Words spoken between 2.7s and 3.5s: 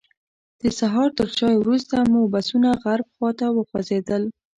غرب خواته